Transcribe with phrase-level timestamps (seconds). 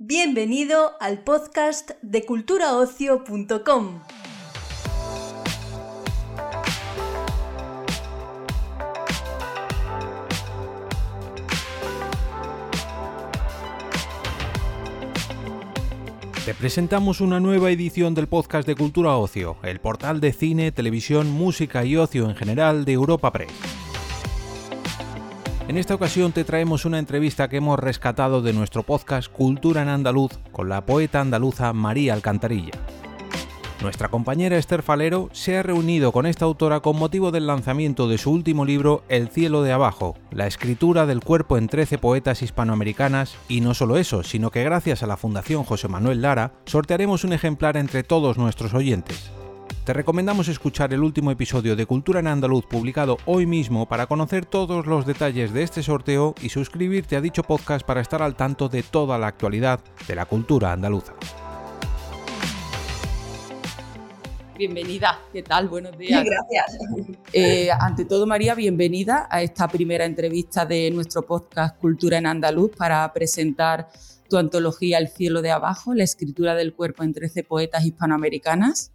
[0.00, 4.00] Bienvenido al podcast de culturaocio.com.
[16.44, 21.28] Te presentamos una nueva edición del podcast de Cultura Ocio, el portal de cine, televisión,
[21.28, 23.50] música y ocio en general de Europa Press.
[25.68, 29.88] En esta ocasión te traemos una entrevista que hemos rescatado de nuestro podcast Cultura en
[29.88, 32.72] Andaluz con la poeta andaluza María Alcantarilla.
[33.82, 38.16] Nuestra compañera Esther Falero se ha reunido con esta autora con motivo del lanzamiento de
[38.16, 43.36] su último libro El cielo de abajo, la escritura del cuerpo en 13 poetas hispanoamericanas,
[43.46, 47.34] y no solo eso, sino que gracias a la Fundación José Manuel Lara sortearemos un
[47.34, 49.30] ejemplar entre todos nuestros oyentes.
[49.88, 54.44] Te recomendamos escuchar el último episodio de Cultura en Andaluz publicado hoy mismo para conocer
[54.44, 58.68] todos los detalles de este sorteo y suscribirte a dicho podcast para estar al tanto
[58.68, 61.14] de toda la actualidad de la cultura andaluza.
[64.58, 65.68] Bienvenida, ¿qué tal?
[65.68, 66.22] Buenos días.
[66.22, 66.78] Gracias.
[67.32, 72.72] Eh, ante todo, María, bienvenida a esta primera entrevista de nuestro podcast Cultura en Andaluz
[72.76, 73.88] para presentar
[74.28, 78.92] tu antología El cielo de abajo, la escritura del cuerpo en 13 poetas hispanoamericanas.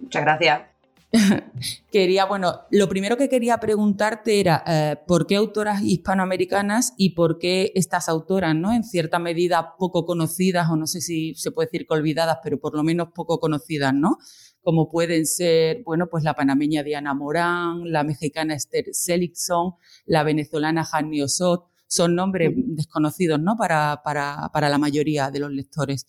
[0.00, 0.74] Muchas gracias.
[1.92, 7.38] quería, bueno, lo primero que quería preguntarte era eh, por qué autoras hispanoamericanas y por
[7.38, 8.72] qué estas autoras, ¿no?
[8.72, 12.58] En cierta medida poco conocidas, o no sé si se puede decir que olvidadas, pero
[12.58, 14.18] por lo menos poco conocidas, ¿no?
[14.60, 19.74] Como pueden ser, bueno, pues la panameña Diana Morán, la mexicana Esther Seligson,
[20.06, 23.56] la venezolana Hanni Osot, son nombres desconocidos, ¿no?
[23.56, 26.08] Para, para, para la mayoría de los lectores.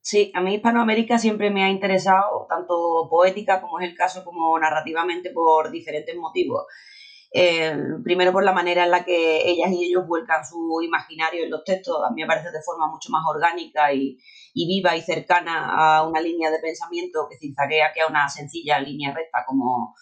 [0.00, 4.58] Sí, a mí Hispanoamérica siempre me ha interesado, tanto poética como es el caso, como
[4.58, 6.64] narrativamente, por diferentes motivos.
[7.30, 11.50] Eh, primero por la manera en la que ellas y ellos vuelcan su imaginario en
[11.50, 14.18] los textos, a mí me parece de forma mucho más orgánica y,
[14.54, 19.14] viva y cercana a una línea de pensamiento que zigzaguea que a una sencilla línea
[19.14, 19.94] recta como,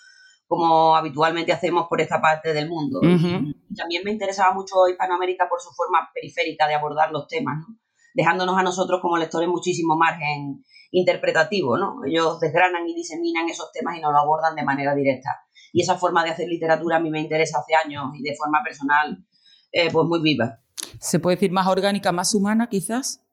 [0.46, 3.00] como habitualmente hacemos por esta parte del mundo.
[3.76, 7.58] también me interesaba mucho Hispanoamérica por su forma periférica de abordar los temas.
[7.58, 7.85] ¿no?
[8.16, 12.00] Dejándonos a nosotros como lectores muchísimo margen interpretativo, ¿no?
[12.06, 15.30] Ellos desgranan y diseminan esos temas y nos lo abordan de manera directa.
[15.72, 18.62] Y esa forma de hacer literatura a mí me interesa hace años y de forma
[18.64, 19.18] personal,
[19.70, 20.60] eh, pues muy viva.
[20.98, 23.25] ¿Se puede decir más orgánica, más humana quizás?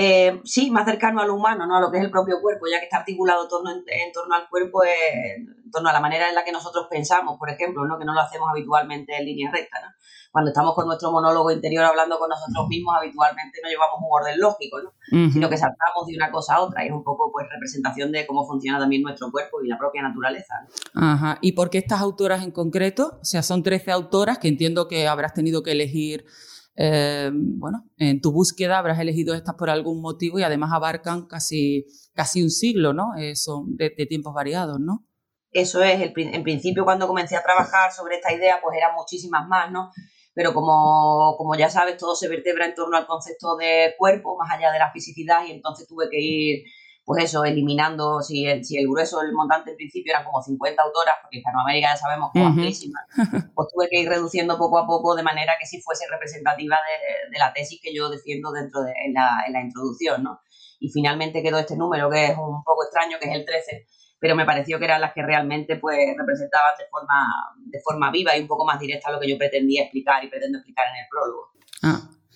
[0.00, 1.76] Eh, sí, más cercano a lo humano, ¿no?
[1.76, 4.84] a lo que es el propio cuerpo, ya que está articulado en, torno al cuerpo,
[4.84, 7.98] eh, en torno a la manera en la que nosotros pensamos, por ejemplo, ¿no?
[7.98, 9.80] que no lo hacemos habitualmente en línea recta.
[9.80, 9.88] ¿no?
[10.30, 14.38] Cuando estamos con nuestro monólogo interior hablando con nosotros mismos, habitualmente no llevamos un orden
[14.38, 14.92] lógico, ¿no?
[15.32, 18.24] sino que saltamos de una cosa a otra y es un poco pues, representación de
[18.24, 20.54] cómo funciona también nuestro cuerpo y la propia naturaleza.
[20.94, 21.38] Ajá.
[21.40, 23.18] ¿Y por qué estas autoras en concreto?
[23.20, 26.24] O sea, son 13 autoras que entiendo que habrás tenido que elegir
[26.80, 31.86] eh, bueno, en tu búsqueda habrás elegido estas por algún motivo y además abarcan casi,
[32.14, 33.16] casi un siglo, ¿no?
[33.18, 35.04] Eh, son de, tiempos variados, ¿no?
[35.50, 39.72] Eso es, en principio cuando comencé a trabajar sobre esta idea, pues eran muchísimas más,
[39.72, 39.90] ¿no?
[40.34, 44.56] Pero como, como ya sabes, todo se vertebra en torno al concepto de cuerpo, más
[44.56, 46.64] allá de la fisicidad, y entonces tuve que ir
[47.08, 50.82] pues eso, eliminando, si el, si el grueso del montante en principio eran como 50
[50.82, 53.00] autoras, porque Hispanoamérica ya sabemos que es amplísima,
[53.54, 56.76] pues tuve que ir reduciendo poco a poco de manera que sí fuese representativa
[57.32, 60.42] de, la tesis que yo defiendo dentro de en la, en la introducción, ¿no?
[60.80, 63.86] Y finalmente quedó este número que es un poco extraño, que es el 13,
[64.20, 67.24] pero me pareció que eran las que realmente pues representaban de forma,
[67.56, 70.58] de forma viva y un poco más directa lo que yo pretendía explicar y pretendo
[70.58, 71.52] explicar en el prólogo.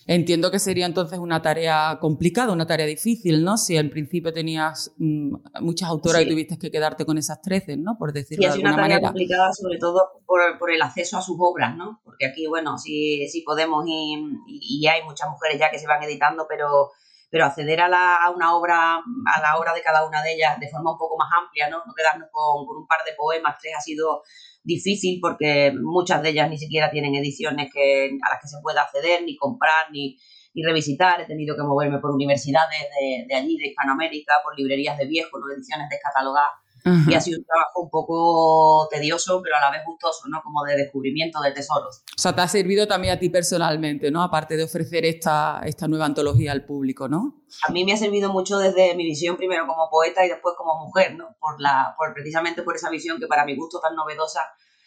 [0.06, 3.56] Entiendo que sería entonces una tarea complicada, una tarea difícil, ¿no?
[3.56, 7.96] Si al principio tenías mm, muchas autoras y tuviste que quedarte con esas 13, ¿no?
[7.98, 8.84] Por decirlo de alguna manera.
[8.84, 12.00] es una tarea complicada sobre todo por, el acceso a sus obras, ¿no?
[12.04, 14.16] Porque aquí, bueno, sí, sí podemos y,
[14.48, 16.90] y, hay muchas mujeres ya que se van editando, pero,
[17.30, 20.58] pero acceder a, la, a, una obra, a la obra de cada una de ellas
[20.58, 21.82] de forma un poco más amplia, ¿no?
[21.86, 24.22] No quedarnos con, con un par de poemas, tres ha sido
[24.65, 28.83] difícil porque muchas de ellas ni siquiera tienen ediciones que, a las que se pueda
[28.83, 30.17] acceder, ni comprar, ni,
[30.55, 31.21] revisitar.
[31.21, 35.41] He tenido que moverme por universidades de, de allí, de Hispanoamérica, por librerías de viejos,
[35.41, 39.82] no ediciones descatalogadas y ha sido un trabajo un poco tedioso, pero a la vez
[39.87, 40.40] gustoso, ¿no?
[40.43, 42.02] Como de descubrimiento de tesoros.
[42.17, 44.23] O sea, te ha servido también a ti personalmente, ¿no?
[44.23, 47.44] Aparte de ofrecer esta, esta nueva antología al público, ¿no?
[47.69, 50.84] A mí me ha servido mucho desde mi visión, primero como poeta y después como
[50.84, 51.37] mujer, ¿no?
[51.40, 54.40] Por la, por, precisamente por esa visión que para mi gusto tan novedosa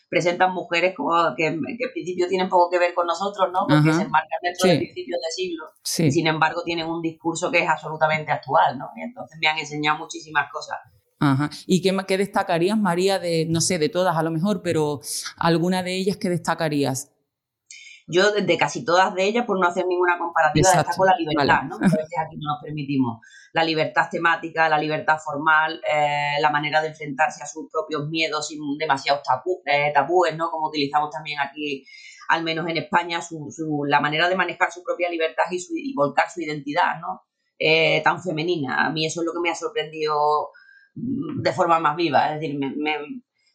[0.10, 1.62] presentan mujeres como que, en
[1.94, 3.66] principio tienen poco que ver con nosotros, ¿no?
[3.68, 5.66] Porque se enmarcan dentro de principios de siglo.
[5.84, 6.12] Sí.
[6.12, 8.90] sin embargo, tienen un discurso que es absolutamente actual, ¿no?
[8.96, 10.78] Y entonces me han enseñado muchísimas cosas.
[11.66, 15.02] ¿Y qué, qué destacarías, María, de, no sé, de todas a lo mejor, pero
[15.38, 17.16] alguna de ellas que destacarías?
[18.08, 21.76] yo de casi todas de ellas, por no hacer ninguna comparativa, destaco la libertad, ¿no?
[21.76, 23.20] a veces aquí no nos permitimos.
[23.54, 28.48] La libertad temática, la libertad formal, eh, la manera de enfrentarse a sus propios miedos
[28.48, 29.22] sin demasiados
[29.66, 30.52] eh, tabúes, ¿no?
[30.52, 31.86] Como utilizamos también aquí,
[32.28, 35.94] al menos en España, su, la manera de manejar su propia libertad y, su, y
[35.96, 37.24] volcar su identidad, ¿no?
[37.58, 38.86] Eh, tan femenina.
[38.86, 40.52] A mí eso es lo que me ha sorprendido
[40.96, 42.34] de forma más viva.
[42.34, 42.74] Es decir, me,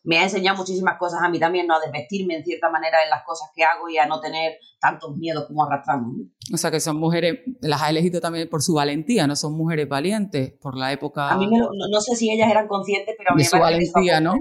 [0.03, 1.75] me ha enseñado muchísimas cosas a mí también, ¿no?
[1.75, 5.17] A desvestirme en cierta manera en las cosas que hago y a no tener tantos
[5.17, 6.15] miedos como arrastramos.
[6.53, 9.89] O sea, que son mujeres, las ha elegido también por su valentía, no son mujeres
[9.89, 11.31] valientes por la época.
[11.31, 14.35] A mí no, sé si ellas eran conscientes, pero a mí de su valentía, ¿no?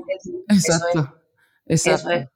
[0.48, 1.16] Exacto.
[1.66, 2.32] Exacto.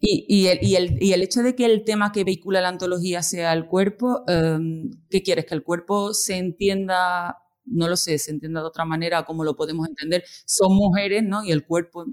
[0.00, 2.68] Y, y, el, y, el, y, el, hecho de que el tema que vehicula la
[2.68, 5.44] antología sea el cuerpo, em, ¿qué quieres?
[5.44, 7.36] ¿Que el cuerpo se entienda,
[7.70, 10.24] no lo sé, se entienda de otra manera, como lo podemos entender?
[10.44, 11.42] Son mujeres, ¿no?
[11.44, 12.06] Y el cuerpo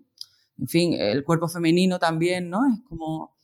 [0.60, 2.62] en fin, el cuerpo femenino también, ¿no?
[2.66, 3.38] Es como...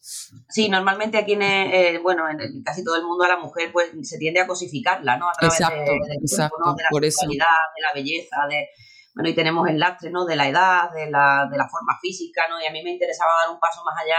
[0.50, 3.92] Sí, normalmente aquí en, eh, bueno, en casi todo el mundo a la mujer pues
[4.02, 5.30] se tiende a cosificarla, ¿no?
[5.30, 7.46] A través exacto, de, de, exacto, de la sexualidad,
[7.76, 8.68] de la belleza, de...
[9.16, 10.26] Bueno, y tenemos el lastre, ¿no?
[10.26, 12.60] De la edad, de la, de la forma física, ¿no?
[12.60, 14.18] Y a mí me interesaba dar un paso más allá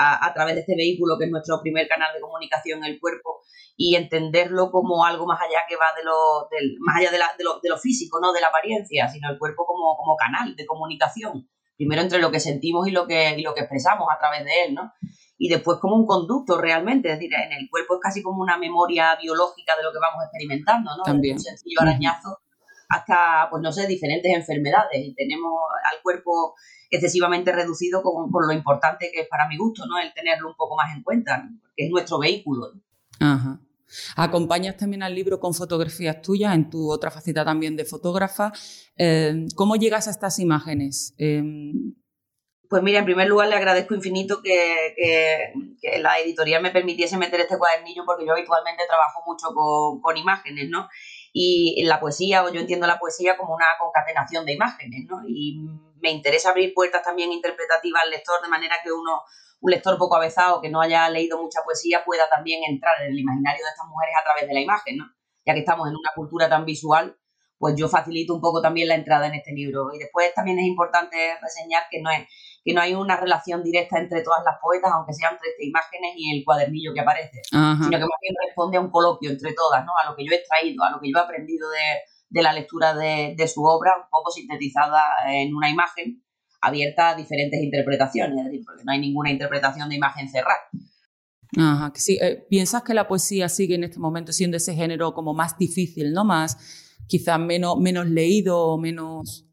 [0.00, 3.42] a, a, través de este vehículo que es nuestro primer canal de comunicación, el cuerpo,
[3.76, 7.26] y entenderlo como algo más allá que va de lo, del, más allá de, la,
[7.36, 10.56] de, lo, de lo físico, no de la apariencia, sino el cuerpo como, como canal
[10.56, 11.48] de comunicación
[11.80, 14.50] primero entre lo que sentimos y lo que, y lo que expresamos a través de
[14.66, 14.92] él, ¿no?
[15.38, 18.58] Y después como un conducto realmente, es decir, en el cuerpo es casi como una
[18.58, 21.02] memoria biológica de lo que vamos experimentando, ¿no?
[21.04, 21.36] También.
[21.36, 22.40] un sencillo arañazo
[22.90, 25.54] hasta, pues no sé, diferentes enfermedades y tenemos
[25.90, 26.54] al cuerpo
[26.90, 29.98] excesivamente reducido con, lo importante que es para mi gusto, ¿no?
[29.98, 32.72] El tenerlo un poco más en cuenta, que es nuestro vehículo.
[33.20, 33.60] Ajá.
[34.16, 38.52] Acompañas también al libro con fotografías tuyas, en tu otra faceta también de fotógrafa.
[38.96, 41.14] Eh, ¿Cómo llegas a estas imágenes?
[41.18, 41.94] Em,
[42.70, 44.94] pues mira, en primer lugar le agradezco infinito que,
[45.98, 49.48] la editorial me permitiese meter este cuadernillo porque yo habitualmente trabajo mucho
[50.00, 50.88] con, imágenes, ¿no?
[51.32, 55.20] Y la poesía, o yo entiendo la poesía como una concatenación de imágenes, ¿no?
[55.28, 55.60] Y
[56.00, 59.22] me interesa abrir puertas también interpretativas al lector de manera que uno
[59.60, 63.18] un lector poco avezado que no haya leído mucha poesía pueda también entrar en el
[63.18, 65.04] imaginario de estas mujeres a través de la imagen, ¿no?
[65.44, 67.19] Ya que estamos en una cultura tan visual,
[67.60, 69.90] pues yo facilito un poco también la entrada en este libro.
[69.94, 72.26] Y después también es importante reseñar que no es
[72.64, 76.38] que no hay una relación directa entre todas las poetas, aunque sean 13 imágenes y
[76.38, 79.92] el cuadernillo que aparece, sino que más bien responde a un coloquio entre todas, ¿no?
[80.02, 82.52] A lo que yo he extraído, a lo que yo he aprendido de, de la
[82.52, 86.22] lectura de, de, su obra, un poco sintetizada en una imagen
[86.60, 90.60] abierta a diferentes interpretaciones, es decir, porque no hay ninguna interpretación de imagen cerrada.
[91.56, 92.18] Ajá, sí.
[92.20, 96.12] Eh, ¿Piensas que la poesía sigue en este momento siendo ese género como más difícil,
[96.12, 96.24] ¿no?
[96.24, 99.44] Más, quizás menos, menos leído o menos...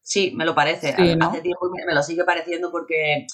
[0.00, 0.88] Sí, me lo parece.
[0.88, 3.26] Hace tiempo me lo sigue pareciendo porque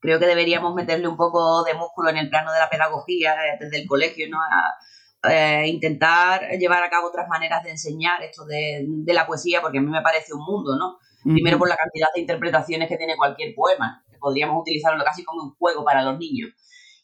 [0.00, 3.58] creo que deberíamos meterle un poco de músculo en el plano de la pedagogía eh,
[3.60, 4.38] desde el colegio, ¿no?
[4.40, 4.74] A,
[5.30, 9.78] eh, intentar llevar a cabo otras maneras de enseñar esto de, de, la poesía, porque
[9.78, 10.98] a mí me parece un mundo, ¿no?
[11.22, 15.42] Primero por la cantidad de interpretaciones que tiene cualquier poema, que podríamos utilizarlo casi como
[15.42, 16.50] un juego para los niños.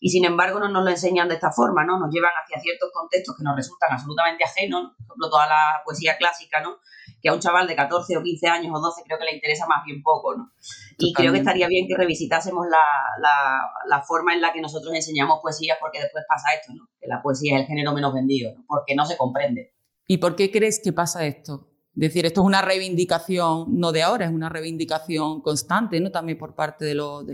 [0.00, 1.99] Y sin embargo no nos lo enseñan de esta forma, ¿no?
[1.99, 6.17] Nos llevan hacia ciertos contextos que nos resultan absolutamente ajenos, por ejemplo, toda la poesía
[6.17, 6.79] clásica, ¿no?
[7.23, 9.67] Que a un chaval de 14 o 15 años o 12 creo que le interesa
[9.67, 10.52] más bien poco, ¿no?
[10.97, 12.79] Y creo que estaría bien que revisitásemos la,
[13.20, 16.88] la, la, forma en la que nosotros enseñamos poesía, porque después pasa esto, ¿no?
[16.99, 18.64] Que la poesía es el género menos vendido, ¿no?
[18.67, 19.75] Porque no se comprende.
[20.06, 21.70] ¿Y por qué crees que pasa esto?
[21.94, 26.10] Es decir, esto es una reivindicación, no de ahora, es una reivindicación constante, ¿no?
[26.10, 27.24] También por parte de, los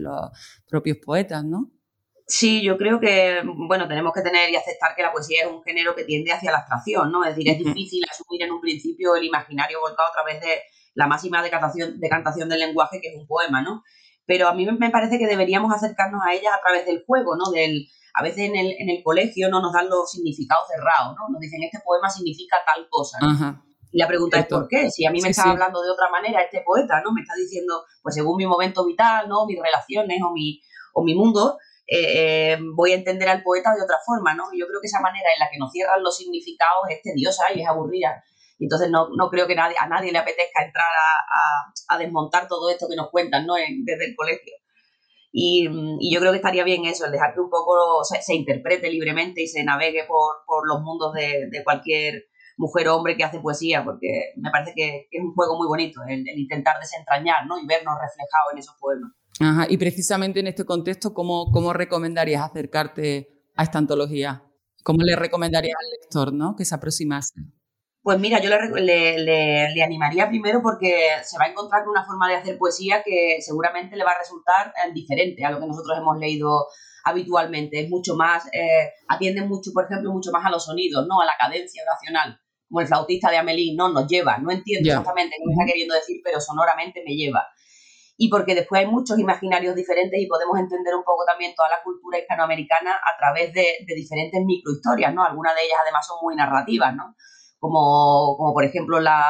[0.69, 1.71] propios poetas, ¿no?
[2.29, 5.63] Sí, yo creo que, bueno, tenemos que tener y aceptar que la poesía es un
[5.63, 7.25] género que tiende hacia la abstracción, ¿no?
[7.25, 10.63] Es decir, es difícil asumir en un principio el imaginario volcado a través de
[10.95, 13.85] la máxima decantación, decantación del lenguaje, que es un poema, ¿no?
[14.27, 17.53] Pero a mí me parece que deberíamos acercarnos a ella a través del juego, ¿no?
[17.53, 21.29] Del, a veces en el, en el colegio no nos dan los significados cerrados, ¿no?
[21.29, 23.63] Nos dicen, este poema significa tal cosa, ¿no?
[23.93, 24.91] Y la pregunta es ¿por qué?
[24.91, 27.13] Si a mí me está hablando de otra manera este poeta, ¿no?
[27.13, 29.47] Me está diciendo, pues según mi momento vital, ¿no?
[29.47, 30.61] Mis relaciones o mi,
[30.93, 31.57] o mi mundo,
[31.87, 34.45] eh, eh, voy a entender al poeta de otra forma, ¿no?
[34.53, 37.63] Yo creo que esa manera en la que nos cierran los significados es tediosa y
[37.63, 38.25] es aburrida.
[38.59, 42.71] Entonces no, no creo que nadie, a nadie le apetezca entrar a, a, desmontar todo
[42.71, 43.55] esto que nos cuentan, ¿no?
[43.55, 44.55] desde el colegio.
[45.31, 45.69] Y,
[46.11, 49.47] yo creo que estaría bien eso, el dejar que un poco se, interprete libremente y
[49.47, 52.25] se navegue por, por los mundos de, de cualquier
[52.57, 56.01] mujer o hombre que hace poesía, porque me parece que, es un juego muy bonito,
[56.09, 57.59] el, intentar desentrañar ¿no?
[57.59, 59.13] y vernos reflejados en esos poemas.
[59.41, 64.43] Ajá, y precisamente en este contexto, ¿cómo, ¿cómo recomendarías acercarte a esta antología?
[64.83, 66.55] ¿Cómo le recomendarías al lector ¿no?
[66.57, 67.35] que se aproximase?
[68.03, 72.29] Pues mira, yo le, le, animaría primero porque se va a encontrar con una forma
[72.29, 75.99] de hacer poesía que seguramente le va a resultar eh, diferente a lo que nosotros
[75.99, 76.67] hemos leído
[77.05, 77.81] habitualmente.
[77.81, 81.21] Es mucho más, eh, atiende mucho, por ejemplo, mucho más a los sonidos, ¿no?
[81.21, 82.39] A la cadencia oracional.
[82.69, 84.39] Como el flautista de Amelie, no, nos lleva.
[84.39, 87.45] No entiendo exactamente qué me está queriendo decir, pero sonoramente me lleva.
[88.19, 91.83] Y porque después hay muchos imaginarios diferentes y podemos entender un poco también toda la
[91.85, 95.23] cultura hispanoamericana a través de, diferentes microhistorias, ¿no?
[95.23, 97.15] Algunas de ellas además son muy narrativas, ¿no?
[97.59, 99.25] como, como por ejemplo la,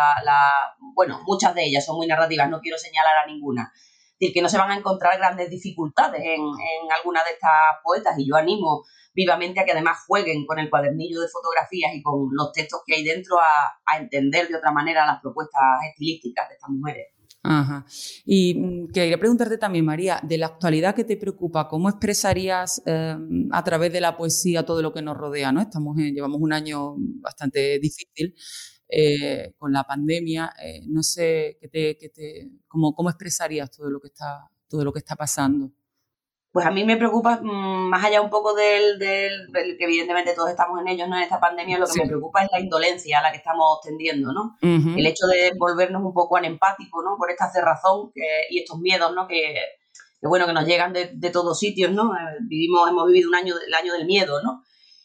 [0.94, 3.72] bueno, muchas de ellas son muy narrativas, no quiero señalar a ninguna.
[3.74, 7.52] Es decir, que no se van a encontrar grandes dificultades en, en alguna de estas
[7.82, 8.82] poetas y yo animo
[9.14, 12.96] vivamente a que además jueguen con el cuadernillo de fotografías y con los textos que
[12.96, 17.15] hay dentro a entender de otra manera las propuestas estilísticas de estas mujeres.
[17.48, 17.86] Ajá.
[18.24, 23.48] Y mm, quería preguntarte también, María, de la actualidad que te preocupa, ¿cómo expresarías em,
[23.52, 25.52] a través de la poesía todo lo que nos rodea?
[25.52, 25.60] ¿no?
[25.60, 28.34] Estamos llevamos un año bastante difícil
[28.88, 30.52] eh, con la pandemia.
[30.60, 34.84] Eh, no sé qué te, qué te, cómo, cómo expresarías todo lo que está, todo
[34.84, 35.72] lo que está pasando
[36.56, 40.48] pues a mí me preocupa, mm, más allá un poco del, del, que evidentemente todos
[40.48, 41.14] estamos en ellos, ¿no?
[41.18, 44.32] En esta pandemia, lo que me preocupa es la indolencia a la que estamos tendiendo,
[44.32, 44.56] ¿no?
[44.62, 47.18] El hecho de volvernos un poco anempáticos, ¿no?
[47.18, 48.10] Por esta cerrazón
[48.48, 49.28] y estos miedos, ¿no?
[49.28, 49.54] Que,
[50.22, 52.14] bueno, que nos llegan de, de todos sitios, ¿no?
[52.14, 54.62] Eh, vivimos, hemos vivido un año, el año del miedo, ¿no?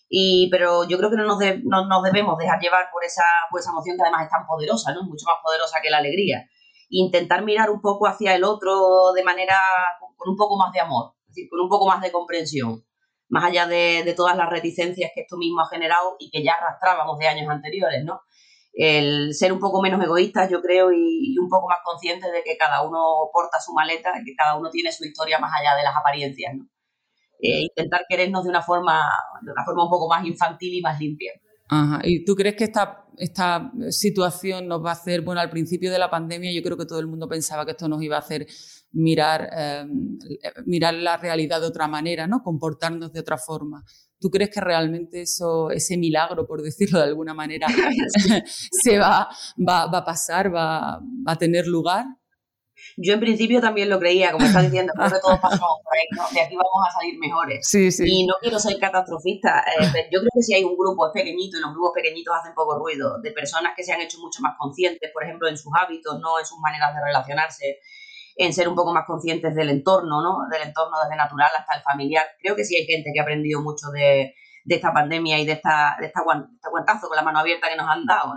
[0.08, 3.60] Y, pero yo creo que no nos, no nos debemos dejar llevar por esa, por
[3.60, 5.04] esa emoción que además es tan poderosa, ¿no?
[5.04, 6.48] Mucho más poderosa que la alegría.
[6.88, 9.60] intentar mirar un poco hacia el otro de manera,
[10.16, 12.84] con un poco más de amor decir, con un poco más de comprensión,
[13.32, 17.18] más allá de, todas las reticencias que esto mismo ha generado y que ya arrastrábamos
[17.18, 18.22] de años anteriores, ¿no?
[18.74, 22.58] El ser un poco menos egoístas, yo creo, y, un poco más conscientes de que
[22.58, 25.96] cada uno porta su maleta, que cada uno tiene su historia más allá de las
[25.96, 26.68] apariencias, ¿no?
[27.42, 29.02] Eh, intentar querernos de una forma,
[29.42, 31.32] de una forma un poco más infantil y más limpia.
[31.70, 32.00] Ajá.
[32.04, 35.98] ¿Y tú crees que esta, esta situación nos va a hacer, bueno, al principio de
[35.98, 38.46] la pandemia yo creo que todo el mundo pensaba que esto nos iba a hacer
[38.94, 40.18] mirar, em,
[40.66, 42.42] mirar la realidad de otra manera, ¿no?
[42.44, 43.84] comportarnos de otra forma.
[44.20, 47.68] ¿Tú crees que realmente eso, ese milagro, por decirlo de alguna manera,
[48.72, 52.06] se va, va, va, a pasar, va, va a tener lugar?
[52.98, 56.08] Yo en principio también lo creía, como estás diciendo, creo que todos pasamos por ahí,
[56.12, 56.24] ¿no?
[56.34, 57.66] De aquí vamos a salir mejores.
[57.68, 58.04] Sí, sí.
[58.06, 61.58] Y no quiero ser catastrofista, eh, yo creo que si hay un grupo es pequeñito
[61.58, 64.56] y los grupos pequeñitos hacen poco ruido, de personas que se han hecho mucho más
[64.58, 67.80] conscientes, por ejemplo, en sus hábitos, no en sus maneras de relacionarse,
[68.46, 70.40] en ser un poco más conscientes del entorno, ¿no?
[70.52, 72.26] Del entorno desde natural hasta el familiar.
[72.40, 74.34] Creo que sí hay gente que ha aprendido mucho de,
[74.64, 77.76] de esta pandemia y de esta, de esta, este guantazo con la mano abierta que
[77.76, 78.34] nos han dado.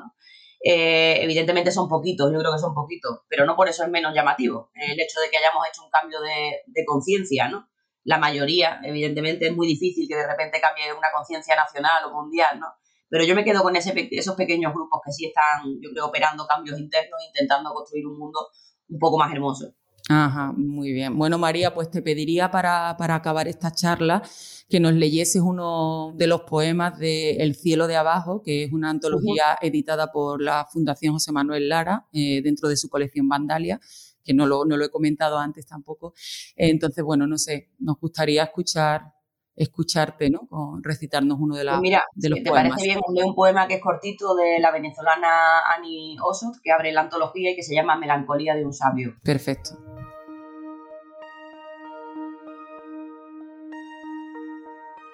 [0.62, 4.14] Eh, evidentemente son poquitos, yo creo que son poquitos, pero no por eso es menos
[4.14, 7.68] llamativo el hecho de que hayamos hecho un cambio de, conciencia, ¿no?
[8.02, 12.60] La mayoría, evidentemente, es muy difícil que de repente cambie una conciencia nacional o mundial,
[12.60, 12.66] ¿no?
[13.08, 16.78] Pero yo me quedo con esos pequeños grupos que sí están, yo creo, operando cambios
[16.78, 18.48] internos, intentando construir un mundo
[18.88, 19.74] un poco más hermoso.
[20.08, 21.16] Ajá, muy bien.
[21.16, 24.22] Bueno, María, pues te pediría para, para acabar esta charla
[24.68, 28.90] que nos leyeses uno de los poemas de El cielo de abajo, que es una
[28.90, 33.80] antología editada por la Fundación José Manuel Lara eh, dentro de su colección Vandalia,
[34.22, 36.12] que no lo, no lo he comentado antes tampoco.
[36.54, 39.14] Entonces, bueno, no sé, nos gustaría escuchar
[39.56, 40.48] escucharte, ¿no?
[40.48, 43.74] Con recitarnos uno de, la, pues mira, de los te parece bien, un poema que
[43.74, 47.96] es cortito de la venezolana Annie Osot, que abre la antología y que se llama
[47.96, 49.14] Melancolía de un sabio.
[49.22, 49.93] Perfecto.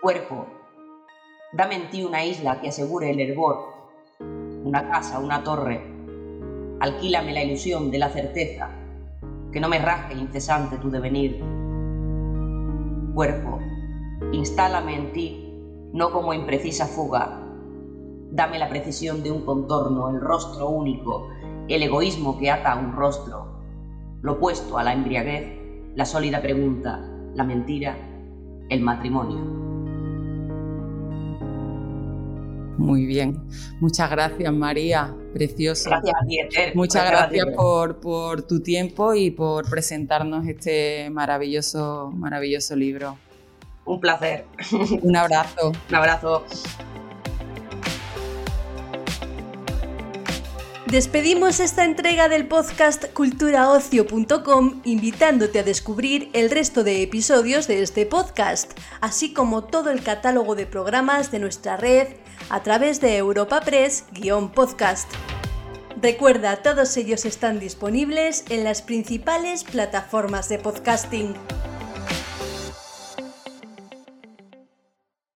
[0.01, 0.47] Cuerpo,
[1.53, 3.59] dame en ti una isla que asegure el hervor,
[4.65, 5.85] una casa, una torre.
[6.81, 8.71] Alquílame la ilusión de la certeza,
[9.53, 11.39] que no me rasgue incesante tu devenir.
[13.13, 13.59] Cuerpo,
[14.33, 15.39] instálame en ti,
[15.93, 17.31] no como imprecisa fuga.
[18.31, 21.27] Dame la precisión de un contorno, el rostro único,
[21.69, 23.49] el egoísmo que ata a un rostro,
[24.23, 25.45] lo opuesto a la embriaguez,
[25.95, 26.99] la sólida pregunta,
[27.35, 27.99] la mentira,
[28.71, 29.69] el matrimonio.
[32.81, 33.39] Muy bien.
[33.79, 35.15] Muchas gracias, María.
[35.35, 35.91] Precioso.
[35.91, 36.39] Gracias a ti,
[36.75, 43.19] Muchas gracias por, por, tu tiempo y por presentarnos este maravilloso, maravilloso libro.
[43.85, 44.47] Un placer.
[45.03, 45.73] Un abrazo.
[45.91, 46.47] Un abrazo.
[50.87, 58.07] Despedimos esta entrega del podcast culturaocio.com invitándote a descubrir el resto de episodios de este
[58.07, 62.09] podcast, así como todo el catálogo de programas de nuestra red
[62.49, 65.11] a través de Europa Press-podcast.
[66.01, 71.35] Recuerda, todos ellos están disponibles en las principales plataformas de podcasting.